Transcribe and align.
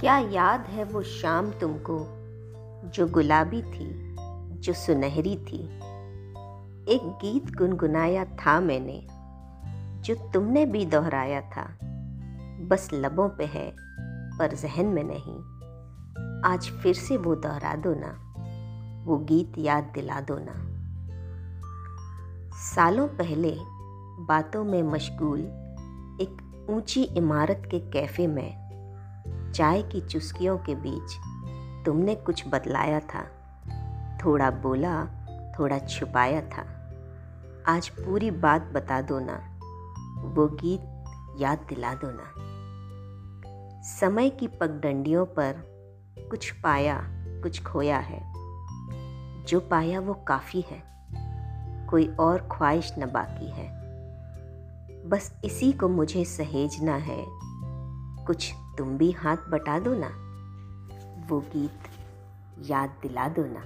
क्या 0.00 0.18
याद 0.18 0.60
है 0.60 0.84
वो 0.84 1.02
शाम 1.02 1.50
तुमको, 1.50 1.98
जो 2.90 3.06
गुलाबी 3.06 3.62
थी, 3.62 4.16
जो 4.60 4.72
सुनहरी 4.72 5.36
थी? 5.36 5.76
एक 6.88 7.00
गीत 7.04 7.56
गुनगुनाया 7.56 8.24
था 8.24 8.60
मैंने, 8.60 9.06
जो 10.02 10.14
तुमने 10.14 10.66
भी 10.66 10.86
दोहराया 10.86 11.40
था। 11.40 11.78
बस 12.66 12.90
लबों 12.94 13.28
पे 13.28 13.44
है, 13.44 13.76
पर 14.38 14.54
जहन 14.54 14.86
में 14.86 15.04
नहीं। 15.06 15.56
आज 16.52 16.70
फिर 16.70 16.94
से 16.94 17.16
वो 17.16 17.34
दोहरा 17.34 17.74
दो 17.74 17.94
ना, 17.94 18.34
वो 19.06 19.16
गीत 19.16 19.52
याद 19.58 19.84
दिला 19.94 20.20
दो 20.20 20.38
ना। 20.40 20.76
सालों 22.56 23.08
पहले 23.08 23.56
बातों 24.24 24.64
में 24.64 24.82
मशगूल 24.82 25.40
एक 26.20 26.66
ऊँची 26.70 27.02
इमारत 27.02 27.62
के 27.70 27.78
कैफ़े 27.78 28.26
में 28.26 28.65
चाय 29.56 29.82
की 29.82 30.00
चुस्कियों 30.00 30.58
के 30.58 30.74
बीच 30.74 31.16
तुमने 31.86 32.14
कुछ 32.14 32.48
बतलाया 32.48 33.00
था। 33.00 33.22
थोड़ा 34.24 34.50
बोला, 34.50 35.06
थोड़ा 35.58 35.78
छुपाया 35.78 36.40
था। 36.40 36.62
आज 37.66 37.88
पूरी 37.88 38.30
बात 38.30 38.62
बता 38.62 39.00
दो 39.00 39.18
ना। 39.20 39.58
वो 40.28 40.46
गीत 40.46 41.04
याद 41.38 41.58
दिला 41.68 41.94
दो 41.94 42.10
ना। 42.10 42.32
समय 43.82 44.30
की 44.30 44.48
पगडंडियों 44.48 45.26
पर 45.26 45.56
कुछ 46.30 46.50
पाया, 46.50 47.02
कुछ 47.42 47.64
खोया 47.64 47.98
है। 47.98 48.32
जो 49.44 49.60
पाया 49.60 50.00
वो 50.00 50.14
काफ़ी 50.14 50.60
है। 50.60 50.82
कोई 51.86 52.08
और 52.08 52.48
ख्वाहिश 52.52 52.94
न 52.98 53.10
बाकी 53.10 53.50
है। 53.50 53.68
बस 55.08 55.40
इसी 55.44 55.72
को 55.72 55.88
मुझे 55.88 56.24
सहेजना 56.24 56.96
है। 56.96 57.45
कुछ 58.26 58.52
तुम 58.78 58.98
भी 58.98 59.10
हाथ 59.10 59.36
बटा 59.36 59.78
दो 59.78 59.94
ना। 59.94 60.08
वो 61.26 61.40
गीत 61.40 61.88
याद 62.60 62.98
दिला 63.02 63.28
दो 63.28 63.44
ना। 63.46 63.60